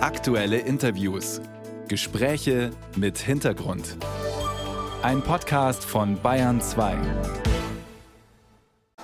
Aktuelle 0.00 0.58
Interviews. 0.58 1.40
Gespräche 1.88 2.70
mit 2.94 3.18
Hintergrund. 3.18 3.96
Ein 5.02 5.22
Podcast 5.22 5.84
von 5.84 6.16
Bayern 6.22 6.60
2. 6.60 6.96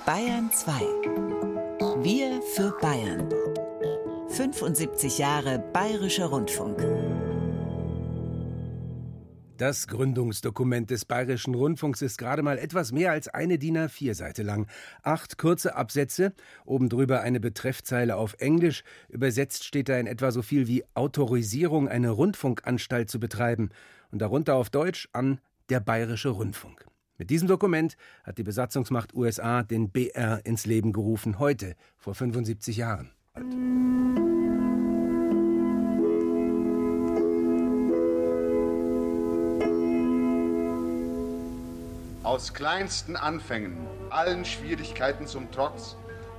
Bayern 0.05 0.49
2. 0.53 0.71
Wir 2.01 2.41
für 2.41 2.71
Bayern. 2.79 3.27
75 4.29 5.17
Jahre 5.17 5.59
Bayerischer 5.59 6.27
Rundfunk. 6.27 6.79
Das 9.57 9.87
Gründungsdokument 9.87 10.89
des 10.89 11.05
Bayerischen 11.05 11.55
Rundfunks 11.55 12.01
ist 12.01 12.17
gerade 12.17 12.43
mal 12.43 12.57
etwas 12.57 12.91
mehr 12.91 13.11
als 13.11 13.29
eine 13.29 13.57
DIN 13.57 13.77
A4-Seite 13.77 14.43
lang. 14.43 14.67
Acht 15.01 15.37
kurze 15.37 15.75
Absätze, 15.75 16.33
oben 16.65 16.89
drüber 16.89 17.21
eine 17.21 17.39
Betreffzeile 17.39 18.17
auf 18.17 18.35
Englisch. 18.39 18.83
Übersetzt 19.07 19.63
steht 19.63 19.87
da 19.87 19.97
in 19.97 20.07
etwa 20.07 20.31
so 20.31 20.41
viel 20.41 20.67
wie 20.67 20.83
Autorisierung, 20.93 21.87
eine 21.87 22.09
Rundfunkanstalt 22.09 23.09
zu 23.09 23.17
betreiben. 23.17 23.69
Und 24.11 24.19
darunter 24.21 24.55
auf 24.55 24.69
Deutsch 24.69 25.07
an 25.13 25.39
der 25.69 25.79
Bayerische 25.79 26.29
Rundfunk. 26.29 26.85
Mit 27.17 27.29
diesem 27.29 27.47
Dokument 27.47 27.95
hat 28.25 28.37
die 28.37 28.43
Besatzungsmacht 28.43 29.13
USA 29.13 29.63
den 29.63 29.89
BR 29.89 30.45
ins 30.45 30.65
Leben 30.65 30.91
gerufen, 30.91 31.39
heute, 31.39 31.75
vor 31.97 32.13
75 32.13 32.75
Jahren. 32.75 33.11
Aus 42.25 42.51
kleinsten 42.55 43.15
Anfängen, 43.15 43.77
allen 44.09 44.45
Schwierigkeiten 44.45 45.27
zum 45.27 45.51
Trotz, 45.51 45.95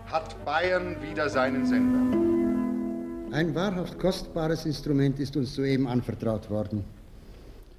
hat 0.07 0.45
Bayern 0.45 0.97
wieder 1.01 1.29
seinen 1.29 1.65
Sender. 1.65 2.19
Ein 3.31 3.55
wahrhaft 3.55 3.97
kostbares 3.97 4.67
Instrument 4.67 5.21
ist 5.21 5.37
uns 5.37 5.55
soeben 5.55 5.87
anvertraut 5.87 6.51
worden. 6.51 6.85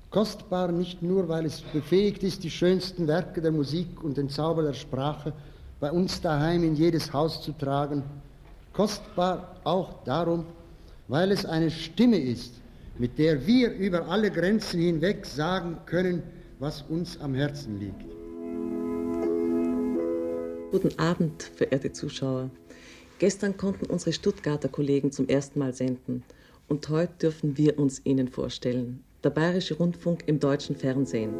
Kostbar 0.09 0.71
nicht 0.71 1.03
nur, 1.03 1.27
weil 1.27 1.47
es 1.47 1.59
befähigt 1.59 2.23
ist, 2.23 2.45
die 2.45 2.49
schönsten 2.49 3.09
Werke 3.09 3.41
der 3.41 3.51
Musik 3.51 4.01
und 4.01 4.15
den 4.15 4.29
Zauber 4.29 4.63
der 4.63 4.73
Sprache 4.73 5.33
bei 5.81 5.91
uns 5.91 6.21
daheim 6.21 6.63
in 6.63 6.75
jedes 6.75 7.11
Haus 7.11 7.41
zu 7.41 7.51
tragen. 7.51 8.03
Kostbar 8.71 9.57
auch 9.65 10.01
darum, 10.05 10.45
weil 11.09 11.33
es 11.33 11.45
eine 11.45 11.69
Stimme 11.69 12.19
ist, 12.19 12.53
mit 12.97 13.19
der 13.19 13.45
wir 13.45 13.73
über 13.73 14.07
alle 14.07 14.31
Grenzen 14.31 14.79
hinweg 14.79 15.25
sagen 15.25 15.79
können, 15.85 16.23
was 16.59 16.83
uns 16.83 17.19
am 17.19 17.35
Herzen 17.35 17.79
liegt. 17.79 18.05
Guten 20.71 20.97
Abend, 20.99 21.43
verehrte 21.43 21.91
Zuschauer. 21.91 22.49
Gestern 23.19 23.57
konnten 23.57 23.85
unsere 23.85 24.13
Stuttgarter 24.13 24.69
Kollegen 24.69 25.11
zum 25.11 25.27
ersten 25.27 25.59
Mal 25.59 25.73
senden 25.73 26.23
und 26.67 26.89
heute 26.89 27.13
dürfen 27.21 27.57
wir 27.57 27.79
uns 27.79 28.01
Ihnen 28.03 28.27
vorstellen. 28.27 29.03
Der 29.23 29.29
Bayerische 29.29 29.75
Rundfunk 29.75 30.23
im 30.27 30.39
deutschen 30.39 30.75
Fernsehen. 30.75 31.33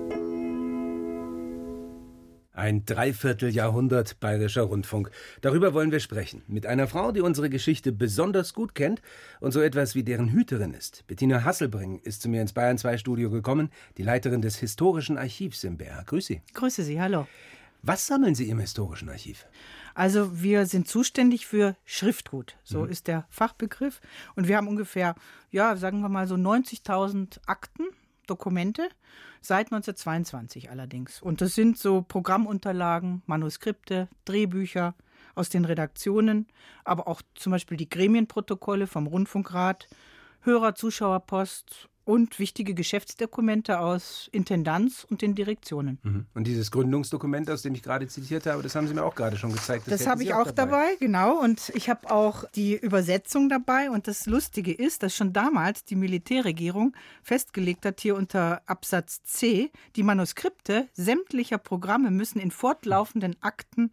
Ein 2.58 2.86
Dreivierteljahrhundert 2.86 4.19
bayerischer 4.19 4.63
Rundfunk. 4.63 5.11
Darüber 5.41 5.75
wollen 5.75 5.91
wir 5.91 6.00
sprechen. 6.00 6.41
Mit 6.47 6.66
einer 6.66 6.88
Frau, 6.88 7.11
die 7.11 7.22
unsere 7.22 7.52
Geschichte 7.52 7.91
besonders 7.91 8.55
gut 8.55 8.73
kennt 8.73 9.03
und 9.39 9.52
so 9.52 9.61
etwas 9.61 9.94
wie 9.94 10.03
deren 10.03 10.31
Hüterin 10.31 10.73
ist. 10.73 11.05
Bettina 11.05 11.44
Hasselbring 11.44 12.00
ist 12.00 12.23
zu 12.23 12.30
mir 12.30 12.41
ins 12.41 12.53
Bayern 12.53 12.80
2 12.80 12.97
Studio 12.97 13.30
gekommen, 13.30 13.69
die 14.00 14.03
Leiterin 14.03 14.41
des 14.41 14.58
Historischen 14.58 15.19
Archivs 15.19 15.63
im 15.66 15.78
BR. 15.78 16.03
Grüß 16.03 16.25
Sie. 16.25 16.41
Grüße 16.55 16.81
Sie, 16.81 17.00
hallo. 17.00 17.28
Was 17.83 18.08
sammeln 18.08 18.33
Sie 18.33 18.50
im 18.50 18.58
Historischen 18.58 19.09
Archiv? 19.09 19.45
Also 19.94 20.41
wir 20.41 20.66
sind 20.66 20.88
zuständig 20.88 21.45
für 21.45 21.75
Schriftgut, 21.85 22.58
so 22.63 22.85
mhm. 22.85 22.89
ist 22.89 23.05
der 23.05 23.28
Fachbegriff. 23.30 24.02
Und 24.35 24.47
wir 24.47 24.58
haben 24.58 24.67
ungefähr, 24.67 25.13
ja, 25.52 25.75
sagen 25.75 26.02
wir 26.02 26.09
mal 26.09 26.28
so 26.28 26.33
90.000 26.33 27.38
Akten, 27.45 27.83
Dokumente, 28.28 28.89
seit 29.42 29.72
1922 29.72 30.70
allerdings. 30.70 31.22
Und 31.22 31.42
das 31.42 31.56
sind 31.56 31.78
so 31.78 32.02
Programmunterlagen, 32.02 33.24
Manuskripte, 33.25 34.07
Drehbücher 34.25 34.96
aus 35.35 35.50
den 35.50 35.66
Redaktionen, 35.66 36.47
aber 36.84 37.07
auch 37.07 37.22
zum 37.35 37.52
Beispiel 37.52 37.78
die 37.78 37.90
Gremienprotokolle 37.90 38.88
vom 38.88 39.07
Rundfunkrat, 39.07 39.88
Hörer, 40.41 40.75
Zuschauerpost 40.75 41.90
und 42.07 42.40
wichtige 42.40 42.73
Geschäftsdokumente 42.73 43.79
aus 43.79 44.29
Intendanz 44.31 45.06
und 45.09 45.22
den 45.22 45.35
Direktionen. 45.35 46.00
Mhm. 46.03 46.25
Und 46.34 46.47
dieses 46.47 46.72
Gründungsdokument, 46.72 47.50
aus 47.50 47.63
dem 47.63 47.75
ich 47.75 47.84
gerade 47.84 48.07
zitiert 48.07 48.45
habe, 48.45 48.63
das 48.63 48.75
haben 48.75 48.88
Sie 48.88 48.94
mir 48.94 49.03
auch 49.03 49.13
gerade 49.13 49.35
schon 49.35 49.51
gezeigt. 49.51 49.88
Das, 49.88 50.00
das 50.00 50.07
habe 50.07 50.23
ich 50.23 50.34
auch 50.34 50.50
dabei. 50.51 50.94
dabei, 50.94 50.96
genau. 51.00 51.38
Und 51.38 51.69
ich 51.75 51.90
habe 51.90 52.09
auch 52.09 52.46
die 52.56 52.78
Übersetzung 52.78 53.50
dabei. 53.50 53.91
Und 53.91 54.07
das 54.07 54.25
Lustige 54.25 54.72
ist, 54.72 55.03
dass 55.03 55.16
schon 55.16 55.34
damals 55.34 55.84
die 55.84 55.97
Militärregierung 55.97 56.96
festgelegt 57.23 57.85
hat, 57.85 58.00
hier 58.00 58.16
unter 58.16 58.62
Absatz 58.67 59.22
C, 59.23 59.69
die 59.97 60.03
Manuskripte 60.03 60.88
sämtlicher 60.94 61.57
Programme 61.57 62.09
müssen 62.09 62.40
in 62.40 62.51
fortlaufenden 62.51 63.35
Akten 63.41 63.91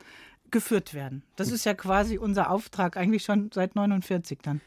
geführt 0.52 0.94
werden. 0.94 1.24
Das 1.34 1.50
ist 1.50 1.64
ja 1.64 1.74
quasi 1.74 2.16
unser 2.16 2.50
Auftrag 2.50 2.96
eigentlich 2.96 3.24
schon 3.24 3.50
seit 3.52 3.74
49 3.74 4.38
dann. 4.40 4.60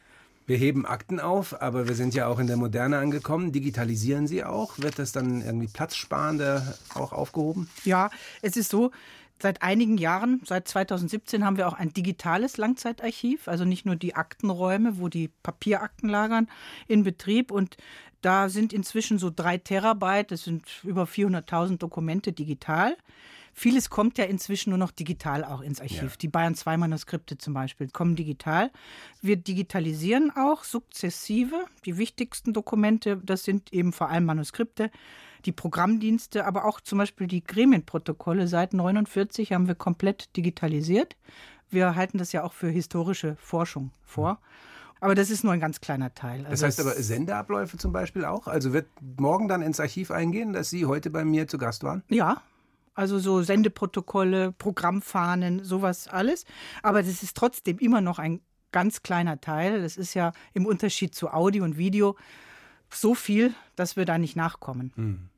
Wir 0.48 0.58
heben 0.58 0.86
Akten 0.86 1.20
auf, 1.20 1.62
aber 1.62 1.90
wir 1.90 1.96
sind 1.96 2.14
ja 2.14 2.28
auch 2.28 2.40
in 2.40 2.48
der 2.48 2.56
Moderne 2.56 2.98
angekommen. 3.00 3.52
Digitalisieren 3.52 4.28
Sie 4.28 4.46
auch? 4.46 4.80
Wird 4.80 4.98
das 4.98 5.12
dann 5.12 5.42
irgendwie 5.42 5.68
platzsparender 5.68 6.76
auch 6.96 7.12
aufgehoben? 7.12 7.70
Ja, 7.84 8.10
es 8.42 8.56
ist 8.56 8.72
so, 8.72 8.92
Seit 9.40 9.62
einigen 9.62 10.00
Jahren, 10.00 10.42
seit 10.46 10.68
2017, 10.68 11.46
haben 11.46 11.58
wir 11.58 11.68
auch 11.68 11.76
ein 11.76 11.94
digitales 11.94 12.58
Langzeitarchiv, 12.58 13.48
also 13.48 13.66
nicht 13.66 13.86
nur 13.86 13.96
die 13.96 14.16
Aktenräume, 14.16 14.98
wo 14.98 15.10
die 15.10 15.28
Papierakten 15.44 16.10
lagern, 16.10 16.50
in 16.88 17.04
Betrieb. 17.04 17.52
Und 17.52 17.78
da 18.22 18.50
sind 18.50 18.74
inzwischen 18.74 19.20
so 19.20 19.30
drei 19.30 19.60
Terabyte, 19.60 20.32
das 20.32 20.44
sind 20.44 20.64
über 20.84 21.04
400.000 21.04 21.78
Dokumente 21.78 22.34
digital. 22.34 22.98
Vieles 23.54 23.90
kommt 23.90 24.18
ja 24.18 24.26
inzwischen 24.26 24.70
nur 24.70 24.80
noch 24.80 24.92
digital 24.92 25.44
auch 25.44 25.62
ins 25.62 25.82
Archiv. 25.82 26.02
Ja. 26.02 26.18
Die 26.22 26.28
Bayern 26.28 26.56
2 26.56 26.78
Manuskripte 26.78 27.38
zum 27.38 27.54
Beispiel 27.54 27.90
kommen 27.90 28.16
digital. 28.16 28.72
Wir 29.22 29.36
digitalisieren 29.36 30.32
auch 30.36 30.64
sukzessive. 30.64 31.56
Die 31.86 31.98
wichtigsten 31.98 32.54
Dokumente, 32.54 33.18
das 33.18 33.44
sind 33.44 33.74
eben 33.74 33.94
vor 33.94 34.10
allem 34.10 34.26
Manuskripte, 34.26 34.92
die 35.46 35.52
Programmdienste, 35.52 36.46
aber 36.46 36.66
auch 36.66 36.82
zum 36.82 36.98
Beispiel 36.98 37.28
die 37.28 37.44
Gremienprotokolle. 37.44 38.48
Seit 38.48 38.74
49 38.74 39.54
haben 39.54 39.68
wir 39.68 39.76
komplett 39.76 40.36
digitalisiert. 40.36 41.16
Wir 41.70 41.96
halten 41.96 42.18
das 42.18 42.32
ja 42.32 42.44
auch 42.44 42.54
für 42.54 42.70
historische 42.70 43.36
Forschung 43.40 43.92
vor. 44.04 44.40
Aber 45.00 45.16
das 45.16 45.30
ist 45.30 45.44
nur 45.44 45.54
ein 45.54 45.60
ganz 45.60 45.80
kleiner 45.80 46.14
Teil. 46.14 46.40
Also 46.40 46.50
das 46.50 46.64
heißt 46.64 46.80
aber 46.80 46.94
Sendeabläufe 46.94 47.78
zum 47.78 47.92
Beispiel 47.92 48.26
auch? 48.26 48.48
Also 48.48 48.74
wird 48.74 48.88
morgen 49.18 49.48
dann 49.48 49.62
ins 49.62 49.80
Archiv 49.80 50.12
eingehen, 50.12 50.54
dass 50.54 50.70
Sie 50.70 50.86
heute 50.86 51.10
bei 51.10 51.24
mir 51.24 51.48
zu 51.48 51.58
Gast 51.58 51.84
waren? 51.84 52.04
Ja, 52.10 52.42
also 52.98 53.20
so 53.20 53.42
Sendeprotokolle, 53.44 54.52
Programmfahnen, 54.52 55.64
sowas 55.64 56.08
alles. 56.08 56.46
Aber 56.82 57.04
das 57.04 57.22
ist 57.22 57.38
trotzdem 57.38 57.78
immer 57.78 58.02
noch 58.02 58.20
ein 58.20 58.42
ganz 58.72 59.04
kleiner 59.04 59.40
Teil. 59.40 59.82
Das 59.82 59.98
ist 59.98 60.14
ja 60.14 60.34
im 60.54 60.66
Unterschied 60.66 61.14
zu 61.14 61.30
Audio 61.32 61.64
und 61.64 61.78
Video 61.78 62.18
so 62.90 63.14
viel, 63.14 63.54
dass 63.76 63.98
wir 63.98 64.06
da 64.06 64.18
nicht 64.18 64.36
nachkommen. 64.36 64.92
Hm. 64.96 65.30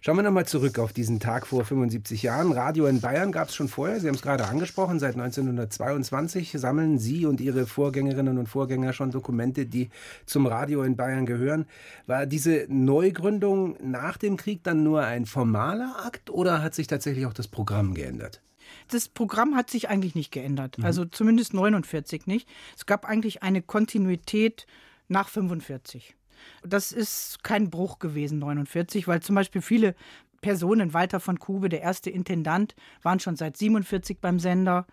Schauen 0.00 0.16
wir 0.16 0.22
nochmal 0.22 0.46
zurück 0.46 0.78
auf 0.78 0.92
diesen 0.92 1.20
Tag 1.20 1.46
vor 1.46 1.64
75 1.64 2.22
Jahren. 2.22 2.52
Radio 2.52 2.86
in 2.86 3.00
Bayern 3.00 3.32
gab 3.32 3.48
es 3.48 3.54
schon 3.54 3.68
vorher. 3.68 4.00
Sie 4.00 4.08
haben 4.08 4.14
es 4.14 4.22
gerade 4.22 4.46
angesprochen. 4.46 4.98
Seit 4.98 5.14
1922 5.14 6.52
sammeln 6.52 6.98
Sie 6.98 7.26
und 7.26 7.40
Ihre 7.40 7.66
Vorgängerinnen 7.66 8.38
und 8.38 8.48
Vorgänger 8.48 8.92
schon 8.92 9.10
Dokumente, 9.10 9.66
die 9.66 9.90
zum 10.26 10.46
Radio 10.46 10.82
in 10.82 10.96
Bayern 10.96 11.26
gehören. 11.26 11.66
War 12.06 12.26
diese 12.26 12.66
Neugründung 12.68 13.76
nach 13.82 14.16
dem 14.16 14.36
Krieg 14.36 14.62
dann 14.64 14.82
nur 14.82 15.02
ein 15.02 15.26
formaler 15.26 15.96
Akt 16.04 16.30
oder 16.30 16.62
hat 16.62 16.74
sich 16.74 16.86
tatsächlich 16.86 17.26
auch 17.26 17.34
das 17.34 17.48
Programm 17.48 17.94
geändert? 17.94 18.40
Das 18.88 19.08
Programm 19.08 19.54
hat 19.54 19.70
sich 19.70 19.88
eigentlich 19.88 20.14
nicht 20.14 20.30
geändert. 20.30 20.78
Mhm. 20.78 20.84
Also 20.84 21.04
zumindest 21.04 21.54
49 21.54 22.26
nicht. 22.26 22.48
Es 22.76 22.86
gab 22.86 23.04
eigentlich 23.04 23.42
eine 23.42 23.62
Kontinuität 23.62 24.66
nach 25.08 25.28
45. 25.28 26.15
Das 26.62 26.92
ist 26.92 27.42
kein 27.42 27.70
Bruch 27.70 27.98
gewesen, 27.98 28.38
49, 28.38 29.08
weil 29.08 29.20
zum 29.20 29.34
Beispiel 29.34 29.62
viele 29.62 29.94
Personen, 30.40 30.94
Walter 30.94 31.20
von 31.20 31.38
Kube, 31.38 31.68
der 31.68 31.82
erste 31.82 32.10
Intendant, 32.10 32.74
waren 33.02 33.20
schon 33.20 33.36
seit 33.36 33.56
47 33.56 34.18
beim 34.20 34.38
Sender. 34.38 34.86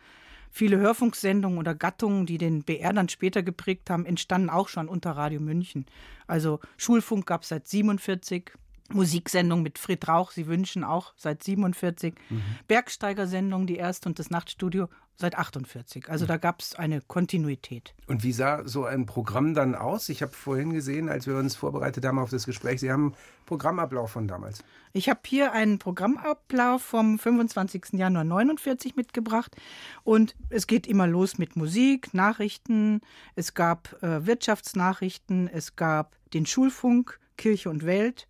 Viele 0.52 0.78
Hörfunksendungen 0.78 1.58
oder 1.58 1.74
Gattungen, 1.74 2.26
die 2.26 2.38
den 2.38 2.64
BR 2.64 2.94
dann 2.94 3.10
später 3.10 3.42
geprägt 3.42 3.90
haben, 3.90 4.06
entstanden 4.06 4.50
auch 4.50 4.68
schon 4.68 4.88
unter 4.88 5.12
Radio 5.12 5.40
München. 5.40 5.86
Also 6.28 6.60
Schulfunk 6.78 7.26
gab 7.26 7.42
es 7.42 7.50
seit 7.50 7.68
47, 7.68 8.52
Musiksendung 8.94 9.62
mit 9.62 9.78
Fred 9.78 10.08
Rauch, 10.08 10.32
Sie 10.32 10.48
wünschen 10.48 10.84
auch 10.84 11.14
seit 11.16 11.44
47. 11.44 12.16
Mhm. 12.30 12.42
Bergsteigersendung, 12.68 13.68
die 13.68 13.78
erste 13.78 14.10
und 14.10 14.20
das 14.20 14.30
Nachtstudio 14.30 14.88
seit 15.16 15.38
48. 15.38 16.10
Also 16.10 16.26
mhm. 16.26 16.28
da 16.28 16.38
gab 16.38 16.62
es 16.62 16.76
eine 16.76 17.02
Kontinuität. 17.02 17.94
Und 18.08 18.24
wie 18.24 18.32
sah 18.32 18.68
so 18.68 18.86
ein 18.86 19.06
Programm 19.06 19.54
dann 19.54 19.76
aus? 19.76 20.10
Ich 20.10 20.22
habe 20.22 20.32
vorhin 20.32 20.74
gesehen, 20.74 21.10
als 21.10 21.28
wir 21.28 21.36
uns 21.36 21.56
vorbereitet 21.56 22.06
haben 22.06 22.20
auf 22.20 22.30
das 22.30 22.46
Gespräch, 22.46 22.80
Sie 22.80 22.92
haben 22.92 23.14
einen 23.14 23.16
Programmablauf 23.46 24.12
von 24.12 24.28
damals. 24.28 24.64
Ich 24.92 25.10
habe 25.10 25.22
hier 25.26 25.52
einen 25.52 25.80
Programmablauf 25.80 26.82
vom 26.82 27.20
25. 27.20 27.94
Januar 27.94 28.24
49 28.24 28.96
mitgebracht 28.96 29.56
und 30.04 30.36
es 30.50 30.68
geht 30.68 30.88
immer 30.88 31.08
los 31.08 31.38
mit 31.38 31.56
Musik, 31.56 32.14
Nachrichten, 32.14 33.02
es 33.36 33.54
gab 33.54 34.02
äh, 34.04 34.26
Wirtschaftsnachrichten, 34.26 35.48
es 35.48 35.76
gab 35.76 36.16
den 36.34 36.46
Schulfunk, 36.46 37.20
Kirche 37.38 37.70
und 37.70 37.86
Welt, 37.86 38.28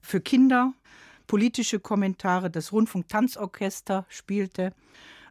für 0.00 0.20
Kinder, 0.20 0.72
politische 1.26 1.80
Kommentare, 1.80 2.50
das 2.50 2.72
Rundfunk-Tanzorchester 2.72 4.06
spielte. 4.08 4.72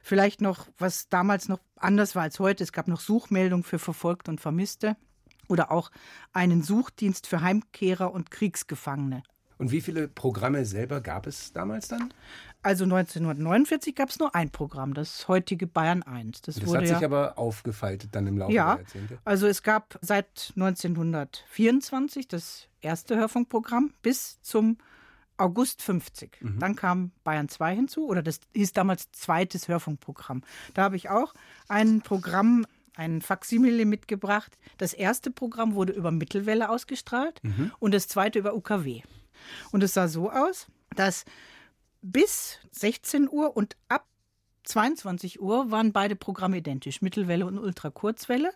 Vielleicht 0.02 0.42
noch, 0.42 0.68
was 0.78 1.10
damals 1.10 1.50
noch 1.50 1.60
anders 1.76 2.16
war 2.16 2.24
als 2.24 2.40
heute, 2.40 2.64
es 2.64 2.72
gab 2.72 2.88
noch 2.88 3.00
Suchmeldungen 3.00 3.64
für 3.64 3.80
Verfolgte 3.80 4.32
und 4.32 4.40
Vermisste 4.40 4.96
oder 5.48 5.72
auch 5.72 5.92
einen 6.34 6.62
Suchdienst 6.62 7.28
für 7.28 7.42
Heimkehrer 7.42 8.14
und 8.14 8.32
Kriegsgefangene. 8.32 9.24
Und 9.58 9.72
wie 9.72 9.82
viele 9.82 10.08
Programme 10.08 10.66
selber 10.66 11.02
gab 11.02 11.26
es 11.26 11.52
damals 11.52 11.88
dann? 11.88 12.14
Also 12.68 12.84
1949 12.84 13.96
gab 13.96 14.10
es 14.10 14.20
nur 14.20 14.36
ein 14.36 14.50
Programm, 14.50 14.94
das 14.94 15.30
heutige 15.30 15.68
Bayern 15.68 16.04
1. 16.04 16.42
Das, 16.42 16.56
das 16.56 16.74
hat 16.76 16.86
sich 16.86 17.00
ja, 17.00 17.06
aber 17.06 17.38
aufgefaltet 17.38 18.10
dann 18.12 18.28
im 18.28 18.38
Laufe 18.38 18.52
ja, 18.52 18.76
der 18.76 18.84
Jahrzehnte. 18.84 19.20
Also 19.24 19.48
es 19.48 19.64
gab 19.64 19.98
seit 20.02 20.52
1924 20.58 22.28
das 22.28 22.68
erste 22.82 23.16
Hörfunkprogramm 23.16 23.94
bis 24.02 24.42
zum 24.42 24.80
August 25.38 25.82
50. 25.82 26.42
Mhm. 26.42 26.60
Dann 26.60 26.76
kam 26.76 27.12
Bayern 27.24 27.48
2 27.48 27.74
hinzu, 27.74 28.06
oder 28.06 28.22
das 28.22 28.42
hieß 28.54 28.74
damals 28.74 29.14
zweites 29.14 29.70
Hörfunkprogramm. 29.70 30.44
Da 30.74 30.84
habe 30.84 30.98
ich 30.98 31.10
auch 31.10 31.34
ein 31.70 32.02
Programm, 32.02 32.66
ein 32.98 33.22
Faksimile 33.22 33.86
mitgebracht. 33.86 34.58
Das 34.78 34.92
erste 34.92 35.32
Programm 35.32 35.74
wurde 35.74 35.94
über 35.94 36.12
Mittelwelle 36.12 36.68
ausgestrahlt 36.68 37.42
mhm. 37.46 37.72
und 37.80 37.94
das 37.94 38.10
zweite 38.10 38.40
über 38.40 38.56
UKW. 38.56 39.04
Und 39.72 39.84
es 39.84 39.94
sah 39.94 40.10
so 40.10 40.30
aus, 40.30 40.68
dass 40.98 41.24
bis 42.12 42.60
16 42.72 43.30
Uhr 43.30 43.56
und 43.56 43.76
ab 43.90 44.08
22 44.64 45.42
Uhr 45.42 45.72
waren 45.72 45.94
beide 45.94 46.16
Programme 46.16 46.58
identisch, 46.58 47.02
Mittelwelle 47.02 47.46
und 47.46 47.58
Ultrakurzwelle, 47.58 48.52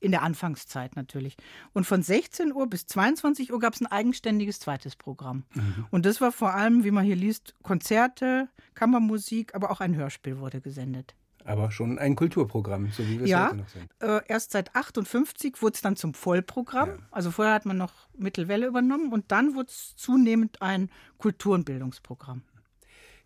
in 0.00 0.12
der 0.12 0.22
Anfangszeit 0.22 0.94
natürlich. 0.94 1.36
Und 1.72 1.84
von 1.84 2.02
16 2.02 2.52
Uhr 2.52 2.68
bis 2.68 2.86
22 2.86 3.52
Uhr 3.52 3.58
gab 3.58 3.74
es 3.74 3.80
ein 3.80 3.86
eigenständiges 3.86 4.60
zweites 4.60 4.94
Programm. 4.94 5.44
Mhm. 5.54 5.86
Und 5.90 6.06
das 6.06 6.20
war 6.20 6.30
vor 6.30 6.54
allem, 6.54 6.84
wie 6.84 6.92
man 6.92 7.04
hier 7.04 7.16
liest, 7.16 7.54
Konzerte, 7.62 8.48
Kammermusik, 8.74 9.54
aber 9.54 9.70
auch 9.70 9.80
ein 9.80 9.96
Hörspiel 9.96 10.38
wurde 10.38 10.60
gesendet. 10.60 11.14
Aber 11.44 11.70
schon 11.70 11.98
ein 11.98 12.14
Kulturprogramm, 12.14 12.90
so 12.92 13.02
wie 13.08 13.18
wir 13.18 13.24
es 13.24 13.30
ja, 13.30 13.46
heute 13.46 13.56
noch 13.56 13.68
sind. 13.68 13.90
Äh, 14.00 14.20
erst 14.28 14.52
seit 14.52 14.76
58 14.76 15.62
wurde 15.62 15.74
es 15.74 15.80
dann 15.80 15.96
zum 15.96 16.14
Vollprogramm. 16.14 16.90
Ja. 16.90 16.96
Also 17.10 17.30
vorher 17.30 17.54
hat 17.54 17.64
man 17.64 17.78
noch 17.78 17.92
Mittelwelle 18.16 18.66
übernommen 18.66 19.12
und 19.12 19.32
dann 19.32 19.54
wurde 19.54 19.70
es 19.70 19.96
zunehmend 19.96 20.60
ein 20.62 20.90
Kultur- 21.16 21.54
und 21.54 21.64
Bildungsprogramm. 21.64 22.42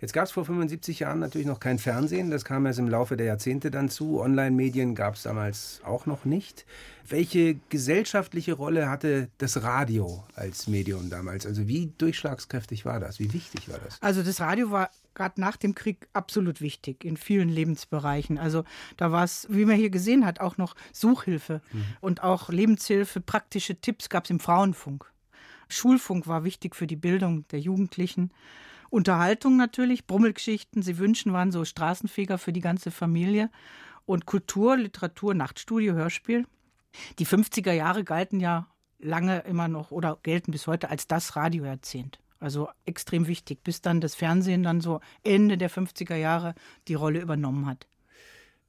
Jetzt 0.02 0.14
gab 0.14 0.24
es 0.24 0.32
vor 0.32 0.44
75 0.44 0.98
Jahren 0.98 1.20
natürlich 1.20 1.46
noch 1.46 1.60
kein 1.60 1.78
Fernsehen. 1.78 2.32
Das 2.32 2.44
kam 2.44 2.66
erst 2.66 2.80
im 2.80 2.88
Laufe 2.88 3.16
der 3.16 3.26
Jahrzehnte 3.26 3.70
dann 3.70 3.88
zu. 3.88 4.20
Online-Medien 4.20 4.96
gab 4.96 5.14
es 5.14 5.22
damals 5.22 5.80
auch 5.84 6.06
noch 6.06 6.24
nicht. 6.24 6.66
Welche 7.08 7.60
gesellschaftliche 7.68 8.54
Rolle 8.54 8.90
hatte 8.90 9.28
das 9.38 9.62
Radio 9.62 10.24
als 10.34 10.66
Medium 10.66 11.08
damals? 11.08 11.46
Also 11.46 11.68
wie 11.68 11.92
durchschlagskräftig 11.98 12.84
war 12.84 12.98
das? 12.98 13.20
Wie 13.20 13.32
wichtig 13.32 13.68
war 13.70 13.78
das? 13.78 14.02
Also 14.02 14.24
das 14.24 14.40
Radio 14.40 14.72
war 14.72 14.90
gerade 15.14 15.40
nach 15.40 15.56
dem 15.56 15.76
Krieg 15.76 16.08
absolut 16.14 16.60
wichtig 16.60 17.04
in 17.04 17.16
vielen 17.16 17.48
Lebensbereichen. 17.48 18.38
Also 18.38 18.64
da 18.96 19.12
war 19.12 19.22
es, 19.22 19.46
wie 19.50 19.64
man 19.64 19.76
hier 19.76 19.90
gesehen 19.90 20.26
hat, 20.26 20.40
auch 20.40 20.56
noch 20.56 20.74
Suchhilfe 20.92 21.60
mhm. 21.72 21.84
und 22.00 22.24
auch 22.24 22.48
Lebenshilfe, 22.48 23.20
praktische 23.20 23.76
Tipps 23.80 24.08
gab 24.08 24.24
es 24.24 24.30
im 24.30 24.40
Frauenfunk. 24.40 25.08
Schulfunk 25.68 26.26
war 26.26 26.42
wichtig 26.42 26.74
für 26.74 26.88
die 26.88 26.96
Bildung 26.96 27.46
der 27.52 27.60
Jugendlichen. 27.60 28.32
Unterhaltung 28.92 29.56
natürlich, 29.56 30.06
Brummelgeschichten, 30.06 30.82
Sie 30.82 30.98
wünschen, 30.98 31.32
waren 31.32 31.50
so 31.50 31.64
Straßenfeger 31.64 32.36
für 32.36 32.52
die 32.52 32.60
ganze 32.60 32.90
Familie. 32.90 33.48
Und 34.04 34.26
Kultur, 34.26 34.76
Literatur, 34.76 35.32
Nachtstudio, 35.32 35.94
Hörspiel. 35.94 36.44
Die 37.18 37.26
50er 37.26 37.72
Jahre 37.72 38.04
galten 38.04 38.38
ja 38.38 38.66
lange 38.98 39.38
immer 39.40 39.66
noch 39.66 39.92
oder 39.92 40.18
gelten 40.22 40.52
bis 40.52 40.66
heute 40.66 40.90
als 40.90 41.06
das 41.06 41.36
Radiojahrzehnt. 41.36 42.18
Also 42.38 42.68
extrem 42.84 43.26
wichtig, 43.28 43.64
bis 43.64 43.80
dann 43.80 44.02
das 44.02 44.14
Fernsehen 44.14 44.62
dann 44.62 44.82
so 44.82 45.00
Ende 45.24 45.56
der 45.56 45.70
50er 45.70 46.16
Jahre 46.16 46.54
die 46.86 46.94
Rolle 46.94 47.22
übernommen 47.22 47.64
hat. 47.64 47.86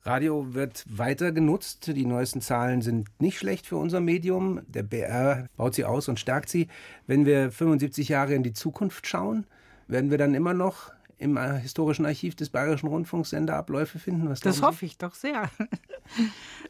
Radio 0.03 0.53
wird 0.53 0.85
weiter 0.87 1.33
genutzt. 1.33 1.87
Die 1.87 2.05
neuesten 2.05 2.39
Zahlen 2.39 2.81
sind 2.81 3.09
nicht 3.19 3.37
schlecht 3.37 3.65
für 3.67 3.75
unser 3.75 3.99
Medium. 3.99 4.61
Der 4.67 4.83
BR 4.83 5.49
baut 5.57 5.75
sie 5.75 5.83
aus 5.83 6.07
und 6.07 6.17
stärkt 6.17 6.47
sie. 6.47 6.69
Wenn 7.07 7.25
wir 7.25 7.51
75 7.51 8.07
Jahre 8.07 8.35
in 8.35 8.43
die 8.43 8.53
Zukunft 8.53 9.05
schauen, 9.05 9.45
werden 9.93 10.11
wir 10.11 10.17
dann 10.17 10.33
immer 10.33 10.53
noch 10.53 10.91
im 11.17 11.37
äh, 11.37 11.57
historischen 11.59 12.05
Archiv 12.05 12.35
des 12.35 12.49
Bayerischen 12.49 12.87
Rundfunks 12.87 13.29
Sendeabläufe 13.29 13.99
finden? 13.99 14.27
Was 14.29 14.41
das 14.41 14.61
hoffe 14.61 14.85
ich 14.85 14.97
doch 14.97 15.15
sehr. 15.15 15.49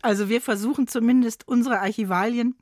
Also 0.03 0.29
wir 0.29 0.41
versuchen 0.41 0.87
zumindest 0.87 1.47
unsere 1.47 1.79
Archivalien 1.79 2.55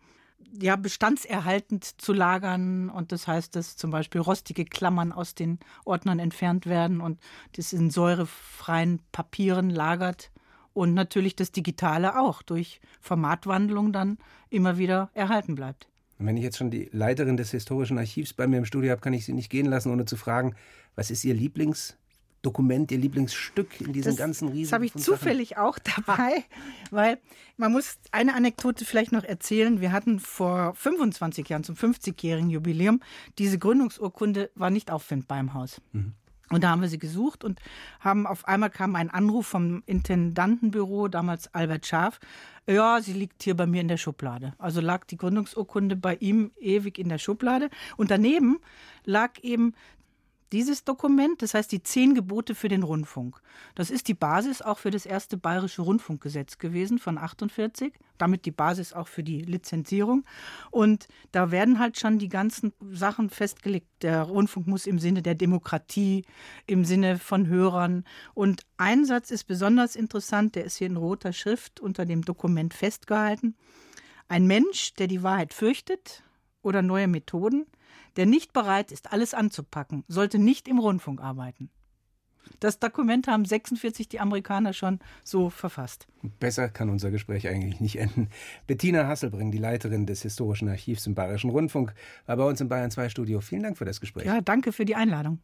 ja 0.62 0.78
bestandserhaltend 0.78 2.00
zu 2.00 2.14
lagern 2.14 2.90
und 2.90 3.12
das 3.12 3.28
heißt, 3.28 3.56
dass 3.56 3.76
zum 3.76 3.92
Beispiel 3.92 4.22
rostige 4.22 4.64
Klammern 4.64 5.12
aus 5.12 5.36
den 5.36 5.60
Ordnern 5.84 6.20
entfernt 6.20 6.66
werden 6.66 7.02
und 7.02 7.20
das 7.58 7.74
in 7.74 7.90
säurefreien 7.90 9.02
Papieren 9.12 9.70
lagert 9.70 10.32
und 10.74 10.94
natürlich 10.94 11.36
das 11.36 11.52
Digitale 11.52 12.18
auch 12.18 12.42
durch 12.42 12.80
Formatwandlung 13.02 13.92
dann 13.92 14.18
immer 14.50 14.78
wieder 14.78 15.10
erhalten 15.14 15.56
bleibt. 15.56 15.88
Und 16.22 16.28
wenn 16.28 16.38
ich 16.38 16.44
jetzt 16.44 16.58
schon 16.60 16.70
die 16.70 16.88
Leiterin 16.92 17.36
des 17.36 17.50
Historischen 17.50 17.98
Archivs 17.98 18.34
bei 18.34 18.46
mir 18.46 18.58
im 18.58 18.66
Studio 18.66 18.92
habe, 18.92 19.02
kann 19.02 19.12
ich 19.12 19.26
Sie 19.26 19.34
nicht 19.34 19.50
gehen 19.50 19.66
lassen, 19.66 19.92
ohne 19.92 20.06
zu 20.06 20.18
fragen, 20.18 20.56
was 20.94 21.10
ist 21.10 21.26
Ihr 21.26 21.34
Lieblingsdokument, 21.34 22.92
Ihr 22.92 23.00
Lieblingsstück 23.00 23.82
in 23.82 23.92
diesen 23.92 24.12
das, 24.12 24.18
ganzen 24.18 24.50
riesigen 24.50 24.66
Das 24.66 24.74
habe 24.74 24.86
ich 24.86 24.94
zufällig 24.94 25.58
auch 25.58 25.80
dabei, 25.96 26.44
weil 26.92 27.18
man 27.58 27.72
muss 27.72 27.98
eine 28.12 28.36
Anekdote 28.36 28.86
vielleicht 28.86 29.12
noch 29.12 29.24
erzählen. 29.24 29.82
Wir 29.82 29.92
hatten 29.92 30.20
vor 30.20 30.76
25 30.76 31.50
Jahren 31.50 31.64
zum 31.64 31.74
50-jährigen 31.74 32.52
Jubiläum 32.52 33.02
diese 33.40 33.58
Gründungsurkunde 33.58 34.52
war 34.54 34.70
nicht 34.70 34.92
auffindbar 34.92 35.40
im 35.40 35.56
Haus. 35.56 35.82
Mhm. 35.92 36.14
Und 36.52 36.64
da 36.64 36.70
haben 36.70 36.82
wir 36.82 36.90
sie 36.90 37.00
gesucht 37.00 37.44
und 37.44 37.60
haben 38.00 38.28
auf 38.28 38.48
einmal 38.48 38.70
kam 38.70 38.96
ein 38.96 39.10
Anruf 39.10 39.48
vom 39.48 39.84
Intendantenbüro, 39.86 41.08
damals 41.08 41.54
Albert 41.54 41.86
Scharf. 41.86 42.20
Ja, 42.68 43.02
sie 43.02 43.14
liegt 43.14 43.44
hier 43.44 43.56
bei 43.56 43.66
mir 43.66 43.82
in 43.82 43.88
der 43.88 43.98
Schublade. 43.98 44.54
Also 44.58 44.82
lag 44.82 45.06
die 45.06 45.18
Gründungsurkunde 45.18 45.96
bei 45.96 46.16
ihm 46.16 46.52
ewig 46.60 47.00
in 47.00 47.10
der 47.10 47.18
Schublade. 47.18 47.70
Und 47.98 48.12
daneben 48.12 48.60
lag 49.06 49.40
eben 49.42 49.74
dieses 50.52 50.84
Dokument, 50.84 51.42
das 51.42 51.54
heißt 51.54 51.72
die 51.72 51.84
zehn 51.84 52.14
Gebote 52.14 52.56
für 52.56 52.68
den 52.68 52.84
Rundfunk, 52.84 53.42
das 53.76 53.90
ist 53.90 54.08
die 54.08 54.14
Basis 54.14 54.62
auch 54.62 54.78
für 54.78 54.92
das 54.92 55.06
erste 55.06 55.38
bayerische 55.38 55.82
Rundfunkgesetz 55.82 56.58
gewesen 56.58 57.00
von 57.00 57.18
48, 57.18 57.94
damit 58.18 58.46
die 58.46 58.52
Basis 58.52 58.94
auch 58.94 59.08
für 59.08 59.24
die 59.24 59.42
Lizenzierung. 59.42 60.26
Und 60.70 61.08
da 61.32 61.52
werden 61.52 61.80
halt 61.80 62.00
schon 62.00 62.20
die 62.20 62.30
ganzen 62.30 62.74
Sachen 62.92 63.30
festgelegt. 63.30 63.88
Der 64.02 64.24
Rundfunk 64.24 64.68
muss 64.68 64.86
im 64.86 65.00
Sinne 65.00 65.22
der 65.22 65.36
Demokratie, 65.36 66.26
im 66.68 66.86
Sinne 66.86 67.18
von 67.18 67.48
Hörern. 67.48 68.04
Und 68.34 68.64
ein 68.78 69.06
Satz 69.06 69.32
ist 69.32 69.46
besonders 69.46 69.96
interessant, 69.96 70.56
der 70.56 70.66
ist 70.66 70.78
hier 70.78 70.88
in 70.88 70.98
roter 70.98 71.34
Schrift 71.34 71.80
unter 71.80 72.06
dem 72.06 72.24
Dokument 72.24 72.74
festgehalten. 72.74 73.56
Ein 74.28 74.46
Mensch, 74.46 74.94
der 74.94 75.08
die 75.08 75.24
Wahrheit 75.24 75.54
fürchtet 75.54 76.24
oder 76.62 76.82
neue 76.82 77.08
Methoden, 77.08 77.66
der 78.18 78.26
nicht 78.26 78.54
bereit 78.54 78.92
ist, 78.92 79.12
alles 79.12 79.34
anzupacken, 79.34 80.04
sollte 80.08 80.40
nicht 80.40 80.68
im 80.68 80.80
Rundfunk 80.80 81.22
arbeiten. 81.22 81.70
Das 82.60 82.80
Dokument 82.80 83.28
haben 83.28 83.46
46 83.46 84.10
die 84.10 84.20
Amerikaner 84.20 84.74
schon 84.74 85.00
so 85.24 85.50
verfasst. 85.50 86.08
Besser 86.40 86.70
kann 86.70 86.90
unser 86.90 87.12
Gespräch 87.12 87.48
eigentlich 87.48 87.80
nicht 87.80 87.98
enden. 87.98 88.30
Bettina 88.68 89.08
Hasselbring, 89.08 89.52
die 89.52 89.58
Leiterin 89.58 90.06
des 90.06 90.22
Historischen 90.24 90.68
Archivs 90.70 91.08
im 91.08 91.16
Bayerischen 91.16 91.50
Rundfunk, 91.50 91.94
war 92.26 92.38
bei 92.38 92.46
uns 92.46 92.62
im 92.62 92.68
Bayern 92.68 92.92
2 92.92 93.10
Studio. 93.10 93.42
Vielen 93.42 93.64
Dank 93.64 93.78
für 93.78 93.86
das 93.86 94.00
Gespräch. 94.00 94.26
Ja, 94.26 94.42
danke 94.42 94.72
für 94.74 94.86
die 94.86 94.96
Einladung. 94.96 95.40